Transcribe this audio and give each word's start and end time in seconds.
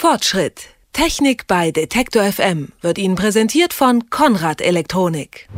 Fortschritt. 0.00 0.68
Technik 0.92 1.48
bei 1.48 1.72
Detektor 1.72 2.22
FM 2.22 2.68
wird 2.82 2.98
Ihnen 2.98 3.16
präsentiert 3.16 3.72
von 3.72 4.10
Konrad 4.10 4.60
Elektronik. 4.60 5.48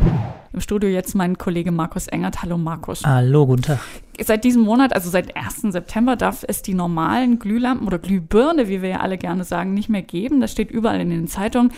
Im 0.54 0.62
Studio 0.62 0.88
jetzt 0.88 1.14
mein 1.14 1.36
Kollege 1.36 1.70
Markus 1.70 2.06
Engert. 2.06 2.40
Hallo 2.40 2.56
Markus. 2.56 3.04
Hallo, 3.04 3.44
guten 3.44 3.60
Tag. 3.60 3.80
Seit 4.18 4.44
diesem 4.44 4.62
Monat, 4.62 4.94
also 4.94 5.10
seit 5.10 5.36
1. 5.36 5.72
September, 5.72 6.16
darf 6.16 6.42
es 6.48 6.62
die 6.62 6.72
normalen 6.72 7.38
Glühlampen 7.38 7.86
oder 7.86 7.98
Glühbirne, 7.98 8.66
wie 8.68 8.80
wir 8.80 8.88
ja 8.88 9.00
alle 9.00 9.18
gerne 9.18 9.44
sagen, 9.44 9.74
nicht 9.74 9.90
mehr 9.90 10.00
geben. 10.00 10.40
Das 10.40 10.52
steht 10.52 10.70
überall 10.70 11.02
in 11.02 11.10
den 11.10 11.28
Zeitungen. 11.28 11.72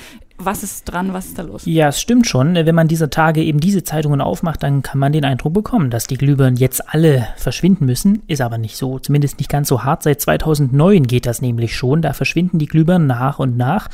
Was 0.45 0.63
ist 0.63 0.85
dran? 0.85 1.13
Was 1.13 1.27
ist 1.27 1.39
da 1.39 1.43
los? 1.43 1.63
Ja, 1.67 1.89
es 1.89 2.01
stimmt 2.01 2.27
schon. 2.27 2.55
Wenn 2.55 2.75
man 2.75 2.89
dieser 2.89 3.11
Tage 3.11 3.43
eben 3.43 3.61
diese 3.61 3.85
Zeitungen 3.85 4.21
aufmacht, 4.21 4.63
dann 4.63 4.83
kann 4.83 4.99
man 4.99 5.13
den 5.13 5.25
Eindruck 5.25 5.55
bekommen, 5.55 5.91
dass 5.91 6.07
die 6.07 6.17
Glühbirnen 6.17 6.57
jetzt 6.57 6.93
alle 6.93 7.29
verschwinden 7.37 7.87
müssen. 7.87 8.23
Ist 8.27 8.41
aber 8.41 8.59
nicht 8.59 8.77
so. 8.77 8.99
Zumindest 8.99 9.39
nicht 9.39 9.51
ganz 9.51 9.69
so 9.69 9.85
hart. 9.85 10.03
Seit 10.03 10.21
2009 10.21 11.07
geht 11.07 11.27
das 11.27 11.43
nämlich 11.43 11.77
schon. 11.77 12.03
Da 12.03 12.13
verschwinden 12.13 12.59
die 12.59 12.67
Glühbirnen 12.67 13.07
nach 13.07 13.39
und 13.39 13.57
nach. 13.57 13.89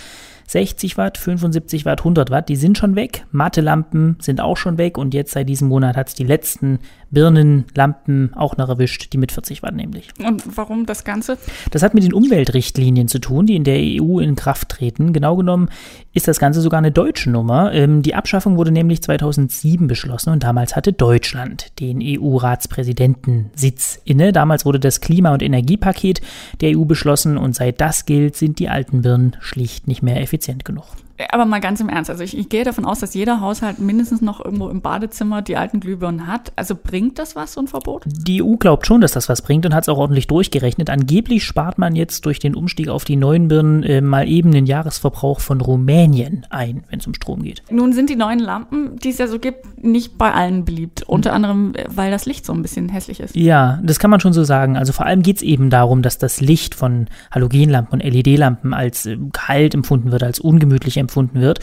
60 0.49 0.97
Watt, 0.97 1.19
75 1.19 1.85
Watt, 1.85 2.01
100 2.01 2.31
Watt, 2.31 2.49
die 2.49 2.57
sind 2.57 2.79
schon 2.79 2.97
weg. 2.97 3.27
Matte-Lampen 3.33 4.17
sind 4.19 4.41
auch 4.41 4.57
schon 4.57 4.79
weg 4.79 4.97
und 4.97 5.13
jetzt 5.13 5.33
seit 5.33 5.47
diesem 5.47 5.69
Monat 5.69 5.95
hat 5.95 6.09
es 6.09 6.15
die 6.15 6.25
letzten 6.25 6.79
Birnenlampen 7.11 8.33
auch 8.35 8.57
noch 8.57 8.71
erwischt, 8.71 9.13
die 9.13 9.19
mit 9.19 9.31
40 9.31 9.63
Watt 9.63 9.75
nämlich. 9.75 10.09
Und 10.19 10.43
warum 10.57 10.87
das 10.87 11.05
Ganze? 11.05 11.37
Das 11.71 11.83
hat 11.83 11.93
mit 11.93 12.03
den 12.03 12.15
Umweltrichtlinien 12.15 13.09
zu 13.09 13.19
tun, 13.19 13.45
die 13.45 13.57
in 13.57 13.65
der 13.65 13.79
EU 13.79 14.21
in 14.21 14.37
Kraft 14.37 14.71
treten. 14.71 15.13
Genau 15.13 15.37
genommen 15.37 15.69
ist 16.15 16.29
das 16.29 16.39
Ganze 16.39 16.63
sogar 16.63 16.79
eine 16.79 16.93
deutsche 16.93 17.31
Nummer. 17.31 17.73
Ähm, 17.75 18.01
die 18.03 18.15
Abschaffung 18.15 18.57
wurde 18.57 18.73
nämlich 18.73 19.03
2007 19.03 19.87
beschlossen 19.87 20.31
und 20.31 20.45
damals 20.45 20.77
hatte 20.77 20.95
Deutschland 20.95 21.79
den 21.79 22.01
EU-Ratspräsidentensitz 22.03 24.01
inne. 24.05 24.33
Damals 24.33 24.65
wurde 24.65 24.81
das 24.81 25.03
Klima- 25.03 25.35
und 25.35 25.43
Energiepaket 25.43 26.23
der 26.63 26.79
EU 26.79 26.85
beschlossen 26.85 27.37
und 27.37 27.55
seit 27.55 27.83
das 27.83 28.07
gilt, 28.07 28.35
sind 28.35 28.59
die 28.59 28.71
alten 28.71 29.03
Birnen 29.03 29.37
schlicht 29.41 29.89
nicht 29.89 30.03
mehr 30.03 30.23
effizient 30.23 30.38
genug. 30.65 31.08
Aber 31.31 31.47
mal 31.47 31.61
ganz 31.61 31.81
im 31.81 31.89
Ernst, 31.89 32.11
also 32.11 32.23
ich, 32.23 32.39
ich, 32.39 32.49
gehe 32.49 32.65
davon 32.65 32.85
aus, 32.85 33.01
dass 33.01 33.15
jeder 33.15 33.41
Haushalt 33.41 33.81
mindestens 33.81 34.21
noch 34.21 34.45
irgendwo 34.45 34.69
im 34.69 34.81
Badezimmer 34.81 35.43
die 35.43 35.57
alten 35.57 35.81
Glühbirnen 35.81 36.27
hat. 36.29 36.53
Also 36.55 36.77
bringt 36.81 37.19
das 37.19 37.35
was, 37.35 37.55
so 37.55 37.61
ein 37.61 37.67
Verbot? 37.67 38.05
Die 38.07 38.43
EU 38.43 38.57
glaubt 38.57 38.87
schon, 38.87 39.01
dass 39.01 39.13
das 39.13 39.29
was 39.29 39.43
bringt 39.43 39.67
und 39.67 39.75
hat 39.75 39.85
es 39.85 39.89
auch 39.89 39.99
ordentlich 39.99 40.29
durchgerechnet. 40.29 40.91
Angeblich 40.91 41.45
spart 41.45 41.79
man 41.79 41.97
jetzt 41.97 42.25
durch 42.25 42.39
den 42.39 42.55
Umstieg 42.55 42.89
auf 42.89 43.05
die 43.05 43.17
neuen 43.17 43.49
Birnen 43.49 43.83
äh, 43.83 44.01
mal 44.01 44.29
eben 44.29 44.53
den 44.53 44.67
Jahresverbrauch 44.67 45.41
von 45.41 45.61
Rumänien 45.61 46.47
ein, 46.51 46.85
wenn 46.89 47.01
es 47.01 47.07
um 47.07 47.15
Strom 47.15 47.43
geht. 47.43 47.63
Nun 47.71 47.93
sind 47.93 48.11
die 48.11 48.17
neuen 48.17 48.39
Lampen, 48.39 48.97
die 48.99 49.11
es 49.11 49.19
ja 49.19 49.27
so 49.27 49.41
gibt, 49.41 49.83
nicht 49.83 50.19
bei 50.19 50.33
allen 50.33 50.65
beliebt. 50.65 51.03
Unter 51.03 51.33
anderem, 51.33 51.75
äh, 51.75 51.85
weil 51.89 52.13
das 52.13 52.27
Licht 52.27 52.47
so 52.47 52.53
ein 52.53 52.63
bisschen 52.63 52.89
hässlich 52.89 53.19
ist. 53.19 53.35
Ja, 53.35 53.81
das 53.83 53.99
kann 53.99 54.11
man 54.11 54.21
schon 54.21 54.33
so 54.33 54.45
sagen. 54.45 54.77
Also 54.77 54.93
vor 54.93 55.07
allem 55.07 55.23
geht 55.23 55.37
es 55.37 55.43
eben 55.43 55.69
darum, 55.69 56.03
dass 56.03 56.19
das 56.19 56.41
Licht 56.41 56.77
von 56.77 57.07
Halogenlampen 57.33 58.01
und 58.01 58.05
LED-Lampen 58.05 58.73
als 58.73 59.05
äh, 59.07 59.19
kalt 59.33 59.75
empfunden 59.75 60.13
wird, 60.13 60.23
als 60.23 60.39
ungemütlich 60.39 60.97
empfunden 60.97 61.08
empfunden 61.09 61.41
wird. 61.41 61.61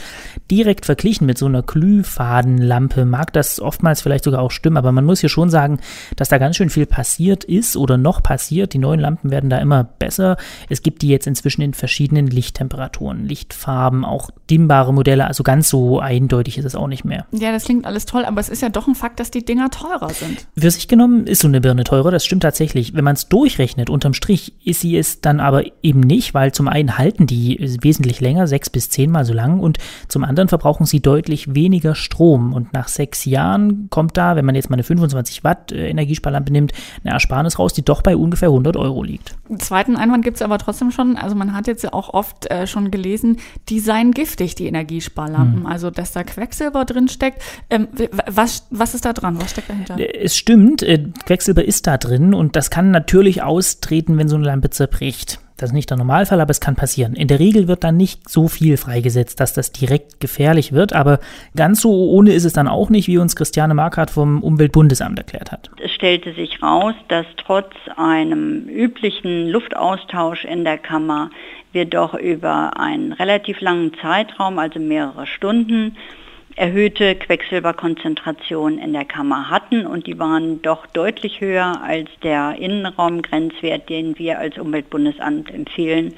Direkt 0.50 0.86
verglichen 0.86 1.26
mit 1.26 1.38
so 1.38 1.46
einer 1.46 1.62
Glühfadenlampe 1.62 3.04
mag 3.04 3.32
das 3.32 3.60
oftmals 3.60 4.02
vielleicht 4.02 4.24
sogar 4.24 4.42
auch 4.42 4.50
stimmen, 4.50 4.76
aber 4.76 4.90
man 4.90 5.04
muss 5.04 5.20
hier 5.20 5.28
schon 5.28 5.50
sagen, 5.50 5.78
dass 6.16 6.28
da 6.28 6.38
ganz 6.38 6.56
schön 6.56 6.68
viel 6.68 6.86
passiert 6.86 7.44
ist 7.44 7.76
oder 7.76 7.96
noch 7.96 8.22
passiert. 8.22 8.74
Die 8.74 8.78
neuen 8.78 9.00
Lampen 9.00 9.30
werden 9.30 9.50
da 9.50 9.58
immer 9.58 9.84
besser. 9.84 10.36
Es 10.68 10.82
gibt 10.82 11.02
die 11.02 11.08
jetzt 11.08 11.28
inzwischen 11.28 11.62
in 11.62 11.74
verschiedenen 11.74 12.26
Lichttemperaturen, 12.26 13.24
Lichtfarben, 13.24 14.04
auch 14.04 14.30
dimmbare 14.50 14.92
Modelle, 14.92 15.26
also 15.26 15.42
ganz 15.42 15.68
so 15.68 16.00
eindeutig 16.00 16.58
ist 16.58 16.64
es 16.64 16.74
auch 16.74 16.88
nicht 16.88 17.04
mehr. 17.04 17.26
Ja, 17.32 17.52
das 17.52 17.64
klingt 17.64 17.86
alles 17.86 18.06
toll, 18.06 18.24
aber 18.24 18.40
es 18.40 18.48
ist 18.48 18.62
ja 18.62 18.68
doch 18.68 18.86
ein 18.86 18.94
Fakt, 18.94 19.20
dass 19.20 19.30
die 19.30 19.44
Dinger 19.44 19.70
teurer 19.70 20.10
sind. 20.10 20.46
Für 20.56 20.70
sich 20.70 20.88
genommen 20.88 21.26
ist 21.26 21.40
so 21.42 21.48
eine 21.48 21.60
Birne 21.60 21.84
teurer, 21.84 22.10
das 22.10 22.24
stimmt 22.24 22.42
tatsächlich. 22.42 22.94
Wenn 22.94 23.04
man 23.04 23.14
es 23.14 23.28
durchrechnet, 23.28 23.90
unterm 23.90 24.14
Strich 24.14 24.54
ist 24.64 24.80
sie 24.80 24.96
es 24.96 25.20
dann 25.20 25.40
aber 25.40 25.64
eben 25.82 26.00
nicht, 26.00 26.34
weil 26.34 26.52
zum 26.52 26.68
einen 26.68 26.98
halten 26.98 27.26
die 27.26 27.58
wesentlich 27.80 28.20
länger, 28.20 28.46
sechs 28.46 28.70
bis 28.70 28.90
zehnmal 28.90 29.24
so 29.24 29.32
lang 29.32 29.60
und 29.60 29.78
zum 30.08 30.24
anderen 30.24 30.48
verbrauchen 30.48 30.86
sie 30.86 31.00
deutlich 31.00 31.54
weniger 31.54 31.94
Strom. 31.94 32.52
Und 32.52 32.72
nach 32.72 32.88
sechs 32.88 33.24
Jahren 33.24 33.88
kommt 33.90 34.16
da, 34.16 34.36
wenn 34.36 34.44
man 34.44 34.54
jetzt 34.54 34.70
mal 34.70 34.74
eine 34.74 34.84
25 34.84 35.44
Watt 35.44 35.72
äh, 35.72 35.88
Energiesparlampe 35.88 36.52
nimmt, 36.52 36.72
eine 37.04 37.14
Ersparnis 37.14 37.58
raus, 37.58 37.72
die 37.72 37.84
doch 37.84 38.02
bei 38.02 38.16
ungefähr 38.16 38.48
100 38.48 38.76
Euro 38.76 39.02
liegt. 39.02 39.34
Einen 39.48 39.60
zweiten 39.60 39.96
Einwand 39.96 40.24
gibt 40.24 40.36
es 40.36 40.42
aber 40.42 40.58
trotzdem 40.58 40.90
schon. 40.90 41.16
Also 41.16 41.34
man 41.34 41.54
hat 41.54 41.66
jetzt 41.66 41.82
ja 41.82 41.92
auch 41.92 42.14
oft 42.14 42.50
äh, 42.50 42.66
schon 42.66 42.90
gelesen, 42.90 43.38
die 43.68 43.80
seien 43.80 44.12
giftig, 44.36 44.54
die 44.54 44.66
Energiesparlampen. 44.66 45.60
Hm. 45.60 45.66
Also 45.66 45.90
dass 45.90 46.12
da 46.12 46.22
Quecksilber 46.22 46.84
drin 46.84 47.08
steckt. 47.08 47.42
Ähm, 47.70 47.88
was, 48.26 48.66
was 48.70 48.94
ist 48.94 49.04
da 49.04 49.12
dran? 49.12 49.40
Was 49.40 49.52
steckt 49.52 49.70
dahinter? 49.70 49.98
Äh, 49.98 50.24
es 50.24 50.36
stimmt, 50.36 50.82
äh, 50.82 51.04
Quecksilber 51.26 51.64
ist 51.64 51.86
da 51.86 51.96
drin 51.98 52.34
und 52.34 52.56
das 52.56 52.70
kann 52.70 52.90
natürlich 52.90 53.42
austreten, 53.42 54.18
wenn 54.18 54.28
so 54.28 54.36
eine 54.36 54.46
Lampe 54.46 54.70
zerbricht. 54.70 55.40
Das 55.56 55.70
ist 55.70 55.74
nicht 55.74 55.88
der 55.88 55.96
Normalfall, 55.96 56.42
aber 56.42 56.50
es 56.50 56.60
kann 56.60 56.76
passieren. 56.76 57.14
In 57.14 57.28
der 57.28 57.38
Regel 57.38 57.66
wird 57.66 57.82
dann 57.82 57.96
nicht 57.96 58.28
so 58.28 58.46
viel 58.46 58.76
freigesetzt, 58.76 59.40
dass 59.40 59.54
das 59.54 59.72
direkt 59.72 60.20
gefährlich 60.20 60.72
wird, 60.72 60.92
aber 60.92 61.18
ganz 61.56 61.80
so 61.80 62.10
ohne 62.10 62.34
ist 62.34 62.44
es 62.44 62.52
dann 62.52 62.68
auch 62.68 62.90
nicht, 62.90 63.08
wie 63.08 63.16
uns 63.16 63.36
Christiane 63.36 63.72
Markert 63.72 64.10
vom 64.10 64.42
Umweltbundesamt 64.42 65.18
erklärt 65.18 65.52
hat. 65.52 65.70
Es 65.82 65.92
stellte 65.92 66.34
sich 66.34 66.62
raus, 66.62 66.94
dass 67.08 67.24
trotz 67.38 67.72
einem 67.96 68.68
üblichen 68.68 69.48
Luftaustausch 69.48 70.44
in 70.44 70.64
der 70.64 70.76
Kammer 70.76 71.30
wir 71.76 71.84
doch 71.84 72.14
über 72.14 72.80
einen 72.80 73.12
relativ 73.12 73.60
langen 73.60 73.92
Zeitraum, 74.00 74.58
also 74.58 74.80
mehrere 74.80 75.26
Stunden, 75.26 75.94
erhöhte 76.56 77.14
Quecksilberkonzentration 77.16 78.78
in 78.78 78.94
der 78.94 79.04
Kammer 79.04 79.50
hatten 79.50 79.86
und 79.86 80.06
die 80.06 80.18
waren 80.18 80.62
doch 80.62 80.86
deutlich 80.86 81.42
höher 81.42 81.82
als 81.82 82.08
der 82.22 82.56
Innenraumgrenzwert, 82.58 83.90
den 83.90 84.18
wir 84.18 84.38
als 84.38 84.56
Umweltbundesamt 84.56 85.52
empfehlen. 85.52 86.14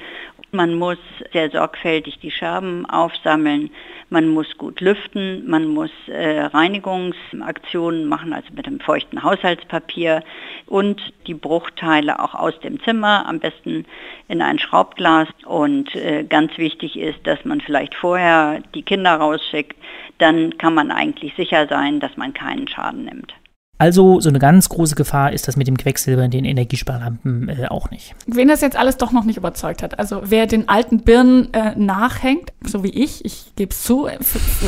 Man 0.51 0.73
muss 0.73 0.97
sehr 1.31 1.51
sorgfältig 1.51 2.19
die 2.19 2.31
Scherben 2.31 2.87
aufsammeln, 2.87 3.69
man 4.09 4.27
muss 4.29 4.57
gut 4.57 4.81
lüften, 4.81 5.47
man 5.47 5.67
muss 5.67 5.91
äh, 6.07 6.41
Reinigungsaktionen 6.41 8.05
machen, 8.05 8.33
also 8.33 8.47
mit 8.55 8.65
dem 8.65 8.79
feuchten 8.79 9.21
Haushaltspapier 9.21 10.23
und 10.65 10.99
die 11.27 11.35
Bruchteile 11.35 12.19
auch 12.19 12.33
aus 12.33 12.59
dem 12.61 12.81
Zimmer, 12.81 13.27
am 13.27 13.39
besten 13.39 13.85
in 14.27 14.41
ein 14.41 14.57
Schraubglas. 14.57 15.27
Und 15.45 15.95
äh, 15.95 16.23
ganz 16.23 16.57
wichtig 16.57 16.97
ist, 16.97 17.19
dass 17.27 17.45
man 17.45 17.61
vielleicht 17.61 17.93
vorher 17.93 18.61
die 18.73 18.81
Kinder 18.81 19.15
rausschickt, 19.15 19.77
dann 20.17 20.57
kann 20.57 20.73
man 20.73 20.89
eigentlich 20.89 21.35
sicher 21.35 21.67
sein, 21.67 21.99
dass 21.99 22.17
man 22.17 22.33
keinen 22.33 22.67
Schaden 22.67 23.05
nimmt. 23.05 23.33
Also 23.79 24.19
so 24.19 24.27
eine 24.27 24.39
ganz 24.39 24.67
große 24.67 24.95
Gefahr 24.95 25.31
ist 25.31 25.47
das 25.47 25.55
mit 25.55 25.65
dem 25.67 25.77
Quecksilber 25.77 26.23
in 26.23 26.31
den 26.31 26.43
Energiesparlampen 26.43 27.47
äh, 27.47 27.67
auch 27.69 27.89
nicht. 27.91 28.13
Wen 28.27 28.49
das 28.49 28.59
jetzt 28.59 28.75
alles 28.75 28.97
doch 28.97 29.13
noch 29.13 29.23
nicht 29.23 29.37
überzeugt 29.37 29.81
hat, 29.81 29.97
also 29.97 30.21
wer 30.25 30.47
den 30.47 30.67
alten 30.67 30.99
Birnen 30.99 31.53
äh, 31.53 31.75
nachhängt, 31.77 32.51
so 32.65 32.83
wie 32.83 32.89
ich, 32.89 33.23
ich 33.23 33.53
gebe 33.55 33.71
es 33.71 33.83
zu, 33.83 34.09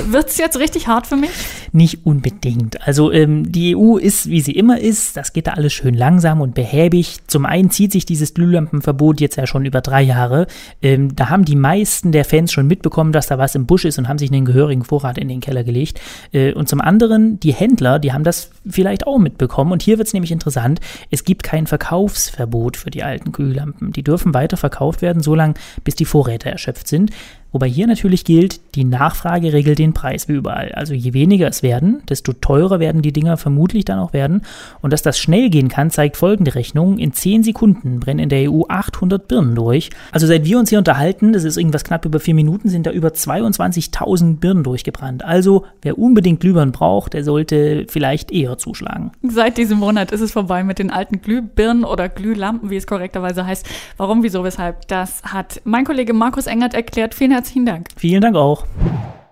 wird 0.07 0.29
es 0.29 0.38
jetzt 0.38 0.57
richtig 0.57 0.88
hart 0.88 1.07
für 1.07 1.18
mich? 1.18 1.31
Nicht 1.74 2.06
unbedingt. 2.06 2.88
Also 2.88 3.12
ähm, 3.12 3.52
die 3.52 3.75
EU 3.75 3.97
ist, 3.97 4.29
wie 4.29 4.40
sie 4.40 4.53
immer 4.53 4.79
ist, 4.79 5.18
das 5.18 5.34
geht 5.34 5.47
da 5.47 5.52
alles 5.52 5.74
schön 5.74 5.94
langsam 5.94 6.40
und 6.40 6.56
behäbig. 6.56 7.18
Zum 7.28 7.46
einen 7.46 7.69
zieht 7.69 7.91
sich 7.91 8.06
dieses 8.06 8.34
Glühlampenverbot 8.34 9.19
jetzt 9.19 9.35
ja 9.35 9.46
schon 9.46 9.66
über 9.66 9.81
drei 9.81 10.01
Jahre. 10.01 10.47
Ähm, 10.81 11.16
da 11.16 11.30
haben 11.30 11.44
die 11.44 11.57
meisten 11.57 12.13
der 12.13 12.24
Fans 12.24 12.53
schon 12.53 12.68
mitbekommen, 12.68 13.12
dass 13.12 13.28
da 13.28 13.38
was 13.38 13.56
im 13.56 13.66
Busch 13.66 13.84
ist 13.84 14.00
und 14.00 14.07
haben 14.07 14.18
sich 14.18 14.31
einen 14.31 14.46
gehörigen 14.46 14.84
Vorrat 14.84 15.18
in 15.18 15.28
den 15.28 15.41
Keller 15.41 15.66
gelegt. 15.66 16.00
Äh, 16.31 16.53
und 16.53 16.69
zum 16.69 16.80
anderen, 16.80 17.41
die 17.41 17.53
Händler, 17.53 18.00
die 18.00 18.13
haben 18.13 18.24
das 18.24 18.51
vielleicht 18.68 19.06
auch 19.06 19.18
mitbekommen. 19.18 19.74
Und 19.74 19.84
hier 19.84 19.97
wird 19.97 20.07
es 20.07 20.13
nämlich 20.13 20.31
interessant. 20.31 20.80
Es 21.09 21.25
gibt 21.25 21.44
kein 21.44 21.68
Verkaufsverbot 21.68 22.78
für 22.78 22.90
die 22.90 23.03
alten 23.03 23.34
Glühlampen. 23.34 23.91
Die 23.91 24.03
dürfen 24.03 24.34
weiter 24.34 24.56
verkauft 24.56 25.01
werden, 25.01 25.22
solange 25.22 25.56
bis 25.84 25.96
die 25.96 26.06
Vorräte 26.06 26.50
erschöpft 26.50 26.88
sind. 26.88 27.12
Wobei 27.51 27.67
hier 27.67 27.88
natürlich 27.88 28.23
gilt, 28.23 28.62
die 28.75 28.85
Nachfrage 28.85 29.51
regelt 29.51 29.79
den 29.79 29.94
Preis 29.94 30.28
wie 30.28 30.34
überall. 30.34 30.72
Also 30.73 30.94
je 30.94 31.13
weniger 31.13 31.47
es 31.47 31.63
werden, 31.63 32.01
desto 32.07 32.31
teurer 32.34 32.79
werden 32.79 33.01
die 33.01 33.12
Dinger 33.12 33.35
vermutlich 33.38 33.84
dann 33.85 34.00
auch 34.00 34.13
werden. 34.13 34.44
Und 34.81 34.94
dass 34.94 35.01
das 35.01 35.19
schnell 35.19 35.50
gehen 35.50 35.67
kann, 35.67 35.91
zeigt 35.91 36.16
folgende 36.16 36.56
Rechnung. 36.56 36.97
In 36.97 37.13
10 37.13 37.44
Sekunden 37.44 38.00
brennen 38.00 38.19
in 38.19 38.29
der 38.29 38.50
EU 38.50 38.63
800 38.69 39.27
Birnen 39.27 39.56
durch. 39.56 39.89
Also 40.12 40.27
seit 40.27 40.45
wir 40.45 40.59
uns 40.59 40.69
hier 40.69 40.80
unterhalten, 40.80 41.33
das 41.33 41.44
ist 41.44 41.57
irgendwas 41.57 41.83
knapp 41.83 42.06
über 42.06 42.19
4 42.19 42.33
Minuten, 42.33 42.69
sind 42.69 42.88
da 42.88 42.92
über 42.92 43.09
22.000 43.09 44.39
Birnen 44.39 44.63
durchgebrannt. 44.63 45.25
Also 45.25 45.65
wer 45.81 45.98
unbedingt 45.98 46.39
Glühbirnen 46.39 46.71
braucht, 46.71 47.13
der 47.13 47.24
sollte 47.24 47.86
vielleicht 47.89 48.31
eher 48.31 48.57
zuschlagen. 48.57 49.12
Seit 49.24 49.57
diesem 49.57 49.80
Monat 49.80 50.12
ist 50.12 50.21
es 50.21 50.31
vorbei 50.31 50.63
mit 50.63 50.80
den 50.80 50.89
alten 50.89 51.21
Glühbirnen 51.21 51.83
oder 51.83 52.07
Glühlampen, 52.07 52.69
wie 52.69 52.77
es 52.77 52.88
korrekterweise 52.88 53.45
heißt. 53.45 53.68
Warum, 53.98 54.24
wieso, 54.24 54.44
weshalb? 54.45 54.88
Das 54.88 55.21
hat 55.24 55.62
mein 55.65 55.83
Kollege 55.83 56.13
Markus 56.13 56.48
Engert 56.48 56.74
erklärt. 56.74 57.13
Vielen 57.13 57.31
herzlichen 57.41 57.65
Dank. 57.65 57.88
Vielen 57.97 58.21
Dank 58.21 58.35
auch. 58.35 58.65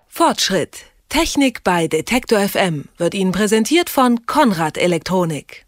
Fortschritt. 0.08 0.86
Technik 1.08 1.62
bei 1.62 1.86
Detektor 1.86 2.40
FM 2.40 2.86
wird 2.98 3.14
Ihnen 3.14 3.30
präsentiert 3.32 3.88
von 3.88 4.26
Konrad 4.26 4.78
Elektronik. 4.78 5.66